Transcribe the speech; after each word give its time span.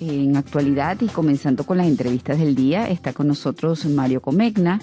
en 0.00 0.36
actualidad 0.36 1.00
y 1.00 1.06
comenzando 1.06 1.64
con 1.64 1.78
las 1.78 1.86
entrevistas 1.86 2.38
del 2.38 2.54
día, 2.54 2.88
está 2.88 3.12
con 3.12 3.28
nosotros 3.28 3.84
Mario 3.86 4.20
Comegna. 4.20 4.80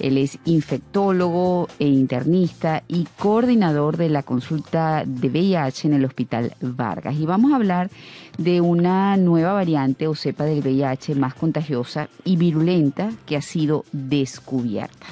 Él 0.00 0.18
es 0.18 0.38
infectólogo 0.44 1.68
e 1.78 1.86
internista 1.86 2.82
y 2.88 3.06
coordinador 3.18 3.96
de 3.96 4.08
la 4.08 4.22
consulta 4.22 5.04
de 5.06 5.28
VIH 5.28 5.88
en 5.88 5.94
el 5.94 6.04
Hospital 6.04 6.54
Vargas. 6.60 7.14
Y 7.14 7.26
vamos 7.26 7.52
a 7.52 7.56
hablar 7.56 7.90
de 8.36 8.60
una 8.60 9.16
nueva 9.16 9.52
variante 9.52 10.08
o 10.08 10.14
cepa 10.14 10.44
del 10.44 10.60
VIH 10.60 11.14
más 11.14 11.34
contagiosa 11.34 12.08
y 12.24 12.36
virulenta 12.36 13.12
que 13.26 13.36
ha 13.36 13.42
sido 13.42 13.84
descubierta. 13.92 15.06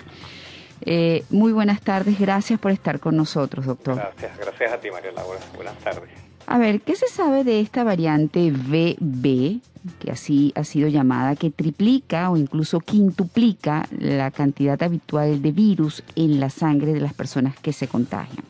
Eh, 0.84 1.24
muy 1.30 1.52
buenas 1.52 1.80
tardes, 1.80 2.18
gracias 2.18 2.58
por 2.58 2.72
estar 2.72 2.98
con 2.98 3.16
nosotros, 3.16 3.66
doctor. 3.66 3.94
Gracias, 3.94 4.36
gracias 4.36 4.72
a 4.72 4.78
ti, 4.78 4.90
María 4.90 5.12
Laura. 5.12 5.38
Buenas 5.54 5.78
tardes. 5.78 6.21
A 6.46 6.58
ver, 6.58 6.80
¿qué 6.80 6.96
se 6.96 7.08
sabe 7.08 7.44
de 7.44 7.60
esta 7.60 7.84
variante 7.84 8.50
VB, 8.50 9.60
que 10.00 10.10
así 10.10 10.52
ha 10.54 10.64
sido 10.64 10.88
llamada, 10.88 11.36
que 11.36 11.50
triplica 11.50 12.30
o 12.30 12.36
incluso 12.36 12.80
quintuplica 12.80 13.86
la 13.98 14.30
cantidad 14.30 14.82
habitual 14.82 15.40
de 15.40 15.52
virus 15.52 16.02
en 16.16 16.40
la 16.40 16.50
sangre 16.50 16.92
de 16.92 17.00
las 17.00 17.14
personas 17.14 17.58
que 17.58 17.72
se 17.72 17.88
contagian? 17.88 18.44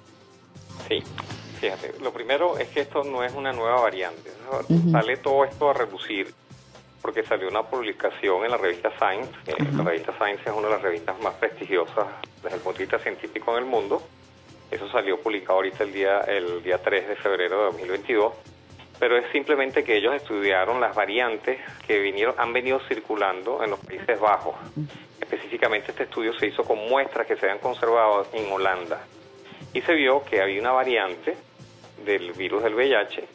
Sí, 0.88 1.02
fíjate, 1.60 1.94
lo 2.02 2.12
primero 2.12 2.58
es 2.58 2.68
que 2.68 2.80
esto 2.80 3.04
no 3.04 3.22
es 3.22 3.32
una 3.34 3.52
nueva 3.52 3.80
variante. 3.80 4.30
Sale 4.90 5.16
todo 5.18 5.44
esto 5.44 5.70
a 5.70 5.74
reducir 5.74 6.34
porque 7.00 7.24
salió 7.24 7.48
una 7.48 7.62
publicación 7.64 8.44
en 8.44 8.50
la 8.50 8.56
revista 8.56 8.90
Science. 8.96 9.32
La 9.76 9.84
revista 9.84 10.12
Science 10.16 10.42
es 10.44 10.52
una 10.52 10.68
de 10.68 10.74
las 10.74 10.82
revistas 10.82 11.20
más 11.20 11.34
prestigiosas 11.34 12.06
desde 12.42 12.56
el 12.56 12.62
punto 12.62 12.78
de 12.78 12.84
vista 12.84 12.98
científico 12.98 13.56
en 13.56 13.64
el 13.64 13.68
mundo. 13.68 14.02
Eso 14.72 14.88
salió 14.88 15.20
publicado 15.20 15.56
ahorita 15.56 15.84
el 15.84 15.92
día, 15.92 16.20
el 16.20 16.62
día 16.62 16.78
3 16.78 17.08
de 17.08 17.16
febrero 17.16 17.58
de 17.58 17.64
2022. 17.64 18.32
Pero 18.98 19.18
es 19.18 19.30
simplemente 19.30 19.84
que 19.84 19.98
ellos 19.98 20.14
estudiaron 20.14 20.80
las 20.80 20.94
variantes 20.94 21.60
que 21.86 21.98
vinieron, 21.98 22.34
han 22.38 22.54
venido 22.54 22.80
circulando 22.88 23.62
en 23.62 23.70
los 23.70 23.80
Países 23.80 24.18
Bajos. 24.18 24.54
Específicamente 25.20 25.90
este 25.90 26.04
estudio 26.04 26.32
se 26.38 26.46
hizo 26.46 26.64
con 26.64 26.78
muestras 26.88 27.26
que 27.26 27.36
se 27.36 27.44
habían 27.44 27.58
conservado 27.58 28.26
en 28.32 28.50
Holanda. 28.50 29.04
Y 29.74 29.82
se 29.82 29.92
vio 29.92 30.24
que 30.24 30.40
había 30.40 30.60
una 30.60 30.72
variante 30.72 31.36
del 32.02 32.32
virus 32.32 32.62
del 32.62 32.74
VIH 32.74 33.28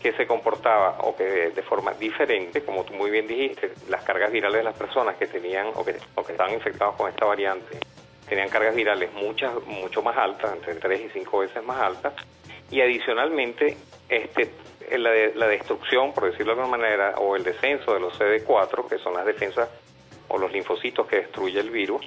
que 0.00 0.12
se 0.12 0.26
comportaba 0.26 0.98
o 1.00 1.16
que 1.16 1.24
de, 1.24 1.62
forma 1.62 1.92
diferente, 1.94 2.62
como 2.62 2.84
tú 2.84 2.92
muy 2.92 3.10
bien 3.10 3.26
dijiste, 3.26 3.72
las 3.88 4.04
cargas 4.04 4.30
virales 4.30 4.58
de 4.58 4.64
las 4.64 4.76
personas 4.76 5.16
que 5.16 5.26
tenían 5.26 5.68
o 5.74 5.84
que, 5.84 5.96
o 6.14 6.22
que 6.22 6.32
estaban 6.32 6.52
infectados 6.52 6.94
con 6.94 7.08
esta 7.08 7.24
variante 7.24 7.80
tenían 8.28 8.48
cargas 8.48 8.74
virales 8.74 9.12
muchas, 9.12 9.52
mucho 9.66 10.02
más 10.02 10.16
altas, 10.16 10.52
entre 10.54 10.74
3 10.74 11.00
y 11.06 11.08
5 11.10 11.38
veces 11.38 11.64
más 11.64 11.80
altas, 11.80 12.14
y 12.70 12.80
adicionalmente 12.80 13.76
este, 14.08 14.50
la, 14.96 15.10
la 15.34 15.48
destrucción, 15.48 16.12
por 16.12 16.30
decirlo 16.30 16.54
de 16.54 16.62
alguna 16.62 16.78
manera, 16.78 17.14
o 17.18 17.36
el 17.36 17.44
descenso 17.44 17.94
de 17.94 18.00
los 18.00 18.18
CD4, 18.18 18.88
que 18.88 18.98
son 18.98 19.14
las 19.14 19.26
defensas 19.26 19.68
o 20.28 20.38
los 20.38 20.50
linfocitos 20.52 21.06
que 21.06 21.16
destruye 21.16 21.60
el 21.60 21.70
virus, 21.70 22.06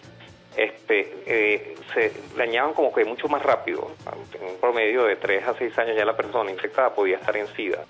este, 0.57 1.13
eh, 1.27 1.75
se 1.93 2.11
dañaban 2.35 2.73
como 2.73 2.91
que 2.91 3.05
mucho 3.05 3.27
más 3.27 3.43
rápido. 3.43 3.91
En 4.33 4.47
un 4.47 4.59
promedio 4.59 5.03
de 5.03 5.15
3 5.15 5.47
a 5.47 5.53
6 5.53 5.77
años 5.77 5.95
ya 5.95 6.03
la 6.03 6.17
persona 6.17 6.51
infectada 6.51 6.93
podía 6.93 7.17
estar 7.17 7.37
en 7.37 7.47
SIDA, 7.47 7.85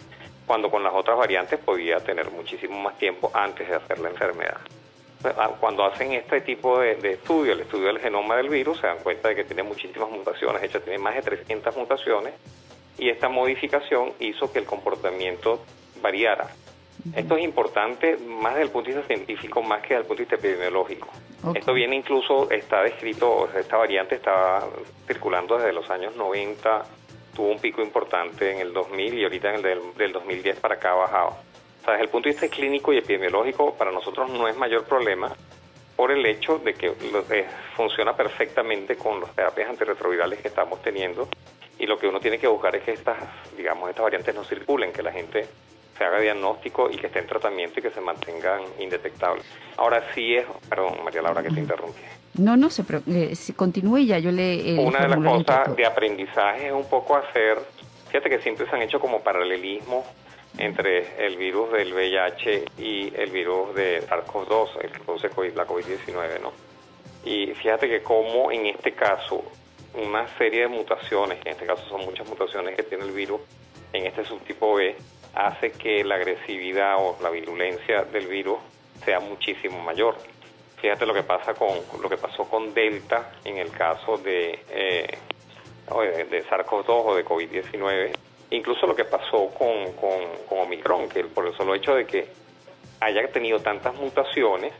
cuando 0.45 0.69
con 0.69 0.84
las 0.84 0.94
otras 0.94 1.17
variantes 1.17 1.59
podía 1.59 1.97
tener 1.97 2.30
muchísimo 2.30 2.78
más 2.78 2.97
tiempo 2.97 3.31
antes 3.34 3.69
de 3.69 3.75
hacer 3.75 4.00
la 4.00 4.09
enfermedad. 4.09 4.58
Cuando 5.60 5.86
hacen 5.86 6.14
este 6.14 6.42
tipo 6.42 6.80
de, 6.80 6.96
de 6.96 7.14
estudio, 7.14 7.54
el 7.54 7.62
estudio 7.62 7.88
del 7.88 8.00
genoma 8.00 8.36
del 8.36 8.50
virus, 8.50 8.80
se 8.80 8.88
dan 8.88 9.00
cuenta 9.00 9.30
de 9.30 9.36
que 9.36 9.44
tiene 9.44 9.64
muchísimas 9.64 10.09
mutaciones, 10.09 10.62
de 10.62 10.68
hecho 10.68 10.82
tiene 10.82 11.00
más 11.00 11.16
de 11.16 11.22
300 11.22 11.76
mutaciones, 11.76 12.34
y 12.98 13.09
esta 13.09 13.30
modificación 13.30 14.14
hizo 14.20 14.52
que 14.52 14.59
el 14.59 14.66
comportamiento 14.66 15.64
variara. 16.02 16.48
Esto 17.16 17.38
es 17.38 17.44
importante 17.44 18.18
más 18.18 18.54
desde 18.54 18.66
el 18.66 18.72
punto 18.72 18.90
de 18.90 18.98
vista 18.98 19.14
científico, 19.14 19.62
más 19.62 19.82
que 19.82 19.90
desde 19.90 20.02
el 20.02 20.06
punto 20.08 20.24
de 20.24 20.30
vista 20.30 20.36
epidemiológico. 20.36 21.08
Esto 21.54 21.74
viene 21.74 21.96
incluso, 21.96 22.50
está 22.50 22.81
descrito, 22.81 23.50
esta 23.58 23.78
variante 23.78 24.16
estaba 24.16 24.68
circulando 25.06 25.58
desde 25.58 25.72
los 25.72 25.90
años 25.90 26.16
90, 26.16 26.86
tuvo 27.36 27.52
un 27.52 27.59
pico 27.59 27.81
importante 27.81 28.52
en 28.52 28.59
el 28.59 28.74
2000 28.74 29.14
y 29.14 29.24
ahorita 29.24 29.50
en 29.50 29.56
el 29.56 29.62
del, 29.62 29.80
del 29.96 30.12
2010 30.12 30.59
para 30.59 30.75
acá 30.75 30.91
ha 30.91 30.96
bajado. 30.96 31.38
Sea, 31.88 31.94
desde 31.94 32.03
el 32.03 32.09
punto 32.09 32.28
de 32.28 32.36
vista 32.36 32.50
clínico 32.50 32.92
y 32.92 32.98
epidemiológico, 32.98 33.74
para 33.75 33.94
nosotros 33.94 34.30
no 34.30 34.46
es 34.50 34.58
mayor 34.58 34.84
problema 34.84 35.34
por 35.96 36.12
el 36.12 36.25
hecho 36.25 36.59
de 36.59 36.74
que 36.74 36.88
eh, 36.88 37.46
funciona 37.78 38.14
perfectamente 38.14 38.98
con 38.98 39.22
las 39.22 39.34
terapias 39.34 39.70
antirretrovirales 39.70 40.42
que 40.42 40.50
estamos 40.50 40.81
teniendo 40.81 41.30
y 41.80 41.86
lo 41.86 41.97
que 41.97 42.08
uno 42.08 42.20
tiene 42.20 42.40
que 42.40 42.47
buscar 42.47 42.76
es 42.76 42.84
que 42.84 42.92
estas, 42.92 43.18
digamos, 43.56 43.90
estas 43.90 44.03
variantes 44.03 44.36
no 44.36 44.44
circulen, 44.44 44.92
que 44.92 45.02
la 45.02 45.14
gente 45.14 45.47
se 45.97 46.03
haga 46.03 46.20
diagnóstico 46.20 46.90
y 46.92 46.97
que 46.97 47.08
esté 47.08 47.20
en 47.20 47.28
tratamiento 47.28 47.80
y 47.80 47.84
que 47.84 47.92
se 47.92 48.02
mantengan 48.02 48.64
indetectables. 48.80 49.46
Ahora 49.78 50.03
sí 50.14 50.36
es, 50.36 50.46
perdón 50.68 51.06
María 51.06 51.22
Laura 51.22 51.42
que 51.42 51.52
te 51.52 51.62
interrumpí. 51.62 52.02
No, 52.38 52.58
no, 52.58 52.70
se, 52.70 52.84
eh, 53.08 53.34
si 53.34 53.53
continúe 53.53 54.00
ya 54.00 54.20
yo 54.20 54.34
le... 54.34 54.76
Eh, 54.76 54.78
Una 54.78 55.00
de 55.00 55.08
las 55.08 55.20
cosas 55.20 55.74
de 55.74 55.86
aprendizaje 55.86 56.68
es 56.68 56.74
un 56.74 56.90
poco 56.90 57.16
hacer, 57.16 57.58
fíjate 58.09 58.30
que 58.30 58.40
siempre 58.40 58.70
se 58.70 58.76
han 58.76 58.81
hecho 58.81 59.00
como 59.00 59.22
paralelismo 59.22 60.03
entre 60.57 61.25
el 61.25 61.38
virus 61.38 61.72
del 61.72 61.94
VIH 61.94 62.66
y 62.78 63.13
el 63.16 63.29
virus 63.29 63.75
de 63.75 64.01
SARS-CoV-2, 64.07 64.69
el 64.81 64.91
que 64.91 65.56
la 65.56 65.68
COVID-19, 65.68 66.41
¿no? 66.41 66.51
Y 67.23 67.47
fíjate 67.56 67.88
que 67.88 68.01
como 68.01 68.51
en 68.51 68.67
este 68.67 68.94
caso 68.94 69.44
una 69.94 70.28
serie 70.38 70.62
de 70.62 70.67
mutaciones, 70.67 71.40
en 71.46 71.51
este 71.53 71.66
caso 71.66 71.84
son 71.90 72.06
muchas 72.06 72.28
mutaciones 72.28 72.75
que 72.75 72.84
tiene 72.84 73.03
el 73.03 73.12
virus, 73.12 73.41
en 73.94 74.06
este 74.06 74.23
subtipo 74.25 74.75
B, 74.75 74.96
hace 75.34 75.72
que 75.72 76.03
la 76.03 76.16
agresividad 76.16 76.96
o 76.97 77.17
la 77.22 77.29
virulencia 77.29 78.03
del 78.03 78.28
virus 78.28 78.59
sea 79.06 79.19
muchísimo 79.19 79.81
mayor. 79.81 80.16
Fíjate 80.81 81.06
lo 81.06 81.13
que 81.13 81.23
pasa 81.23 81.53
con 81.53 81.79
lo 82.01 82.09
que 82.09 82.17
pasó 82.17 82.46
con 82.46 82.73
Delta 82.73 83.31
en 83.44 83.57
el 83.57 83.72
caso 83.72 84.17
de, 84.17 84.59
eh, 84.69 85.17
de 86.29 86.46
SARS-CoV-2 86.46 86.85
o 86.88 87.16
de 87.16 87.25
COVID-19, 87.25 88.12
incluso 88.52 88.88
lo 88.88 88.96
que 88.96 89.06
pasó 89.06 89.50
con, 89.50 89.94
con, 89.94 90.19
con, 90.47 90.59
Omicron, 90.59 91.09
que 91.09 91.24
por 91.25 91.47
el 91.47 91.56
solo 91.56 91.75
hecho 91.75 91.96
de 91.96 92.06
que 92.06 92.28
haya 93.00 93.28
tenido 93.31 93.59
tantas 93.59 93.96
mutaciones, 93.96 94.74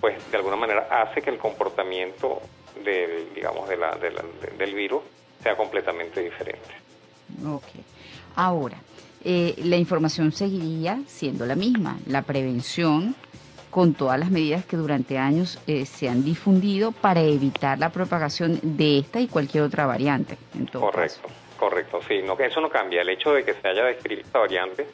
pues 0.00 0.30
de 0.30 0.36
alguna 0.36 0.56
manera 0.56 0.88
hace 0.90 1.20
que 1.20 1.30
el 1.30 1.38
comportamiento 1.38 2.40
del, 2.84 3.34
digamos, 3.34 3.68
de 3.68 3.76
la, 3.76 3.96
del 4.56 4.74
virus 4.74 5.02
sea 5.42 5.56
completamente 5.56 6.22
diferente. 6.22 6.68
Ok. 7.46 7.64
Ahora, 8.36 8.76
eh, 9.24 9.54
la 9.58 9.76
información 9.76 10.32
seguiría 10.32 11.00
siendo 11.06 11.44
la 11.46 11.54
misma, 11.54 11.98
la 12.06 12.22
prevención 12.22 13.14
con 13.70 13.94
todas 13.94 14.18
las 14.18 14.30
medidas 14.30 14.64
que 14.64 14.76
durante 14.76 15.18
años 15.18 15.58
eh, 15.66 15.86
se 15.86 16.08
han 16.08 16.24
difundido 16.24 16.90
para 16.92 17.20
evitar 17.20 17.78
la 17.78 17.90
propagación 17.90 18.58
de 18.62 18.98
esta 18.98 19.20
y 19.20 19.28
cualquier 19.28 19.64
otra 19.64 19.86
variante. 19.86 20.36
correcto, 20.72 21.28
correcto, 21.60 22.00
sí, 22.08 22.22
no, 22.22 22.38
eso 22.38 22.60
no 22.60 22.70
cambia. 22.70 23.02
El 23.02 23.10
hecho 23.10 23.34
de 23.34 23.44
que 23.44 23.54
se 23.54 23.68
haya 23.68 23.84
descrito 23.84 24.22
esta 24.22 24.38
variante 24.38 24.86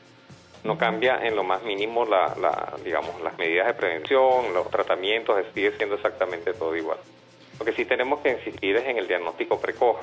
no 0.64 0.76
cambia 0.76 1.24
en 1.24 1.36
lo 1.36 1.44
más 1.44 1.62
mínimo 1.62 2.04
la, 2.04 2.34
la, 2.40 2.74
digamos, 2.84 3.20
las 3.22 3.38
medidas 3.38 3.68
de 3.68 3.74
prevención, 3.74 4.52
los 4.52 4.68
tratamientos, 4.68 5.42
sigue 5.54 5.70
siendo 5.76 5.94
exactamente 5.94 6.52
todo 6.52 6.74
igual. 6.74 6.98
Lo 7.58 7.64
que 7.64 7.72
sí 7.72 7.84
tenemos 7.84 8.20
que 8.20 8.32
insistir 8.32 8.76
es 8.76 8.84
en 8.86 8.98
el 8.98 9.06
diagnóstico 9.06 9.60
precoz 9.60 9.98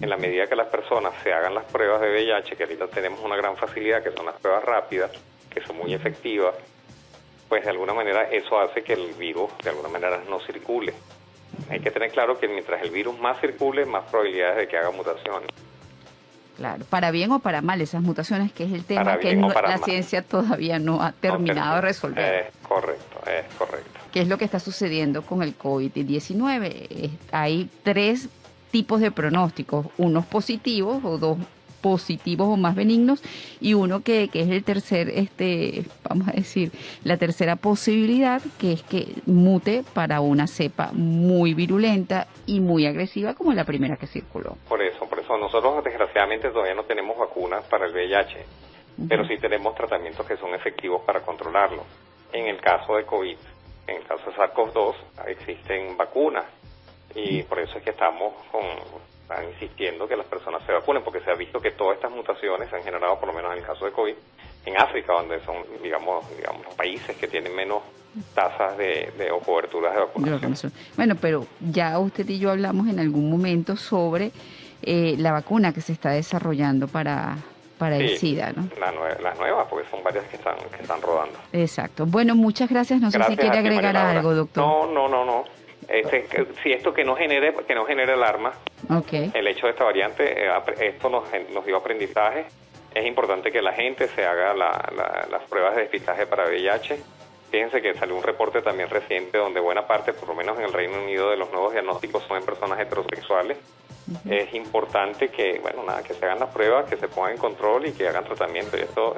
en 0.00 0.08
la 0.08 0.16
medida 0.16 0.46
que 0.46 0.56
las 0.56 0.68
personas 0.68 1.12
se 1.22 1.32
hagan 1.32 1.54
las 1.54 1.64
pruebas 1.66 2.00
de 2.00 2.10
VIH, 2.10 2.56
que 2.56 2.64
ahorita 2.64 2.88
tenemos 2.88 3.20
una 3.20 3.36
gran 3.36 3.56
facilidad, 3.56 4.02
que 4.02 4.10
son 4.10 4.26
las 4.26 4.40
pruebas 4.40 4.64
rápidas, 4.64 5.12
que 5.50 5.60
son 5.60 5.76
muy 5.76 5.92
efectivas, 5.94 6.54
pues 7.48 7.64
de 7.64 7.70
alguna 7.70 7.92
manera 7.92 8.24
eso 8.30 8.58
hace 8.58 8.82
que 8.82 8.94
el 8.94 9.12
virus 9.14 9.50
de 9.62 9.70
alguna 9.70 9.88
manera 9.88 10.22
no 10.28 10.40
circule. 10.40 10.94
Hay 11.68 11.80
que 11.80 11.90
tener 11.90 12.10
claro 12.10 12.38
que 12.38 12.48
mientras 12.48 12.82
el 12.82 12.90
virus 12.90 13.18
más 13.18 13.40
circule, 13.40 13.84
más 13.84 14.08
probabilidades 14.10 14.56
de 14.56 14.68
que 14.68 14.76
haga 14.78 14.90
mutaciones. 14.90 15.50
Claro, 16.60 16.84
para 16.90 17.10
bien 17.10 17.32
o 17.32 17.38
para 17.38 17.62
mal 17.62 17.80
esas 17.80 18.02
mutaciones, 18.02 18.52
que 18.52 18.64
es 18.64 18.72
el 18.72 18.84
tema 18.84 19.18
que 19.18 19.34
la 19.34 19.78
ciencia 19.78 20.20
todavía 20.20 20.78
no 20.78 21.00
ha 21.00 21.12
terminado 21.12 21.76
de 21.76 21.80
resolver. 21.80 22.48
Es 22.48 22.68
correcto, 22.68 23.18
es 23.26 23.54
correcto. 23.54 23.98
¿Qué 24.12 24.20
es 24.20 24.28
lo 24.28 24.36
que 24.36 24.44
está 24.44 24.60
sucediendo 24.60 25.22
con 25.22 25.42
el 25.42 25.56
COVID-19? 25.56 27.12
Hay 27.32 27.70
tres 27.82 28.28
tipos 28.70 29.00
de 29.00 29.10
pronósticos, 29.10 29.86
unos 29.96 30.26
positivos 30.26 31.02
o 31.02 31.16
dos 31.16 31.38
positivos 31.80 32.48
o 32.48 32.58
más 32.58 32.74
benignos 32.74 33.22
y 33.58 33.72
uno 33.72 34.00
que, 34.02 34.28
que, 34.28 34.42
es 34.42 34.50
el 34.50 34.62
tercer, 34.62 35.08
este, 35.08 35.84
vamos 36.06 36.28
a 36.28 36.32
decir, 36.32 36.72
la 37.04 37.16
tercera 37.16 37.56
posibilidad, 37.56 38.42
que 38.58 38.72
es 38.72 38.82
que 38.82 39.14
mute 39.24 39.82
para 39.94 40.20
una 40.20 40.46
cepa 40.46 40.90
muy 40.92 41.54
virulenta 41.54 42.26
y 42.46 42.60
muy 42.60 42.84
agresiva 42.84 43.32
como 43.32 43.54
la 43.54 43.64
primera 43.64 43.96
que 43.96 44.06
circuló. 44.06 44.58
Por 44.68 44.82
eso, 44.82 44.99
nosotros 45.38 45.84
desgraciadamente 45.84 46.50
todavía 46.50 46.74
no 46.74 46.84
tenemos 46.84 47.16
vacunas 47.16 47.64
para 47.64 47.86
el 47.86 47.92
VIH, 47.92 48.44
pero 49.08 49.24
sí 49.26 49.38
tenemos 49.38 49.74
tratamientos 49.74 50.26
que 50.26 50.36
son 50.36 50.54
efectivos 50.54 51.02
para 51.02 51.20
controlarlo. 51.20 51.84
En 52.32 52.46
el 52.46 52.60
caso 52.60 52.96
de 52.96 53.04
COVID, 53.04 53.36
en 53.86 53.96
el 53.96 54.04
caso 54.04 54.30
de 54.30 54.36
SARS-CoV-2, 54.36 54.94
existen 55.26 55.96
vacunas 55.96 56.44
y 57.14 57.42
por 57.42 57.58
eso 57.58 57.78
es 57.78 57.84
que 57.84 57.90
estamos 57.90 58.34
con, 58.50 58.62
insistiendo 59.52 60.06
que 60.06 60.16
las 60.16 60.26
personas 60.26 60.62
se 60.64 60.72
vacunen, 60.72 61.02
porque 61.02 61.20
se 61.20 61.30
ha 61.30 61.34
visto 61.34 61.60
que 61.60 61.72
todas 61.72 61.96
estas 61.96 62.10
mutaciones 62.10 62.68
se 62.68 62.76
han 62.76 62.82
generado, 62.82 63.18
por 63.18 63.28
lo 63.28 63.34
menos 63.34 63.52
en 63.52 63.58
el 63.58 63.64
caso 63.64 63.84
de 63.84 63.92
COVID, 63.92 64.14
en 64.66 64.76
África, 64.76 65.12
donde 65.14 65.40
son, 65.44 65.56
digamos, 65.82 66.24
digamos 66.36 66.66
países 66.74 67.16
que 67.16 67.26
tienen 67.26 67.54
menos 67.54 67.82
tasas 68.34 68.76
de, 68.76 69.12
de 69.16 69.30
o 69.30 69.40
coberturas 69.40 69.94
de 69.94 70.00
vacunación. 70.00 70.72
Bueno, 70.96 71.14
pero 71.20 71.46
ya 71.60 71.98
usted 71.98 72.28
y 72.28 72.38
yo 72.38 72.50
hablamos 72.50 72.88
en 72.88 72.98
algún 72.98 73.30
momento 73.30 73.76
sobre 73.76 74.32
eh, 74.82 75.14
la 75.18 75.32
vacuna 75.32 75.72
que 75.72 75.80
se 75.80 75.92
está 75.92 76.10
desarrollando 76.10 76.88
para, 76.88 77.36
para 77.78 77.96
el 77.96 78.18
SIDA, 78.18 78.52
¿no? 78.52 78.68
las 78.78 79.38
nuevas, 79.38 79.66
porque 79.68 79.88
son 79.90 80.02
varias 80.02 80.24
que 80.26 80.36
están, 80.36 80.56
que 80.74 80.82
están 80.82 81.00
rodando. 81.00 81.38
Exacto. 81.52 82.06
Bueno, 82.06 82.34
muchas 82.34 82.68
gracias. 82.68 83.00
No 83.00 83.10
sé 83.10 83.22
si 83.24 83.36
quiere 83.36 83.58
agregar 83.58 83.96
algo, 83.96 84.34
doctor. 84.34 84.64
No, 84.64 84.86
no, 84.92 85.08
no, 85.08 85.24
no. 85.24 85.44
Este, 85.88 86.26
si 86.62 86.72
esto 86.72 86.92
que 86.92 87.04
no 87.04 87.16
genere, 87.16 87.52
que 87.66 87.74
no 87.74 87.84
genere 87.84 88.12
alarma, 88.12 88.52
okay. 88.88 89.32
el 89.34 89.46
hecho 89.48 89.66
de 89.66 89.72
esta 89.72 89.84
variante, 89.84 90.46
eh, 90.46 90.50
esto 90.80 91.08
nos, 91.08 91.24
nos 91.52 91.66
dio 91.66 91.76
aprendizaje. 91.76 92.46
Es 92.94 93.06
importante 93.06 93.50
que 93.50 93.62
la 93.62 93.72
gente 93.72 94.08
se 94.08 94.24
haga 94.24 94.54
las 94.54 95.42
pruebas 95.48 95.74
de 95.74 95.82
despistaje 95.82 96.26
para 96.26 96.44
VIH. 96.44 97.00
Fíjense 97.50 97.82
que 97.82 97.94
salió 97.94 98.14
un 98.14 98.22
reporte 98.22 98.62
también 98.62 98.88
reciente 98.88 99.38
donde 99.38 99.58
buena 99.58 99.86
parte, 99.86 100.12
por 100.12 100.28
lo 100.28 100.34
menos 100.34 100.58
en 100.58 100.66
el 100.66 100.72
Reino 100.72 101.02
Unido, 101.02 101.30
de 101.30 101.36
los 101.36 101.50
nuevos 101.50 101.72
diagnósticos 101.72 102.22
son 102.24 102.36
en 102.36 102.44
personas 102.44 102.78
heterosexuales. 102.78 103.58
Es 104.28 104.54
importante 104.54 105.28
que, 105.28 105.58
bueno, 105.60 105.82
nada, 105.84 106.02
que 106.02 106.14
se 106.14 106.24
hagan 106.24 106.40
las 106.40 106.50
pruebas, 106.50 106.88
que 106.88 106.96
se 106.96 107.08
pongan 107.08 107.32
en 107.32 107.38
control 107.38 107.86
y 107.86 107.92
que 107.92 108.08
hagan 108.08 108.24
tratamiento. 108.24 108.76
Y 108.76 108.80
esto 108.80 109.16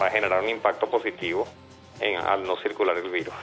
va 0.00 0.06
a 0.06 0.10
generar 0.10 0.42
un 0.42 0.48
impacto 0.48 0.88
positivo 0.88 1.46
en, 2.00 2.16
al 2.16 2.44
no 2.44 2.56
circular 2.56 2.96
el 2.96 3.10
virus. 3.10 3.34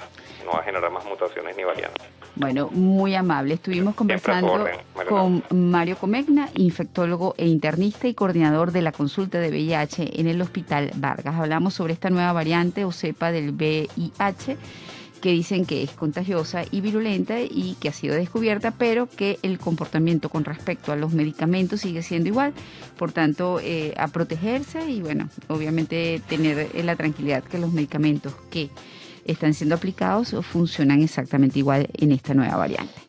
No 0.46 0.52
va 0.52 0.60
a 0.60 0.64
generar 0.64 0.92
más 0.92 1.06
mutaciones 1.06 1.56
ni 1.56 1.64
variantes. 1.64 2.08
Bueno, 2.36 2.70
muy 2.72 3.16
amable. 3.16 3.56
Estuvimos 3.56 3.96
conversando 3.96 4.66
con 5.08 5.44
Mario 5.50 5.98
Comegna, 5.98 6.50
infectólogo 6.56 7.36
e 7.38 7.48
internista 7.48 8.08
y 8.08 8.14
coordinador 8.14 8.72
de 8.72 8.82
la 8.82 8.92
consulta 8.92 9.40
de 9.40 9.50
VIH 9.50 10.20
en 10.20 10.28
el 10.28 10.42
Hospital 10.42 10.92
Vargas. 10.96 11.36
Hablamos 11.36 11.74
sobre 11.74 11.94
esta 11.94 12.10
nueva 12.10 12.32
variante 12.32 12.86
o 12.86 12.92
cepa 12.92 13.32
del 13.32 13.52
VIH 13.52 14.58
que 15.20 15.32
dicen 15.32 15.66
que 15.66 15.84
es 15.84 15.92
contagiosa 15.92 16.64
y 16.72 16.82
virulenta 16.82 17.40
y 17.42 17.76
que 17.80 17.90
ha 17.90 17.94
sido 17.94 18.16
descubierta, 18.16 18.72
pero 18.72 19.08
que 19.08 19.40
el 19.42 19.60
comportamiento 19.60 20.30
con 20.30 20.46
respecto 20.46 20.92
a 20.92 20.96
los 20.96 21.14
medicamentos 21.14 21.82
sigue 21.82 22.02
siendo 22.04 22.30
igual. 22.30 22.54
Por 22.98 23.12
tanto, 23.12 23.60
eh, 23.62 23.94
a 23.98 24.08
protegerse 24.08 24.90
y, 24.90 25.02
bueno, 25.02 25.30
obviamente 25.48 26.22
tener 26.28 26.70
la 26.84 26.96
tranquilidad 26.96 27.44
que 27.44 27.60
los 27.60 27.72
medicamentos 27.72 28.34
que 28.50 28.70
están 29.26 29.54
siendo 29.54 29.76
aplicados 29.76 30.36
funcionan 30.46 31.02
exactamente 31.02 31.60
igual 31.60 31.88
en 31.94 32.12
esta 32.12 32.34
nueva 32.34 32.58
variante. 32.58 33.09